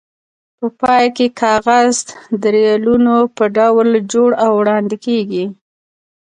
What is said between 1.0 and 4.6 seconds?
کې کاغذ د ریلونو په ډول جوړ او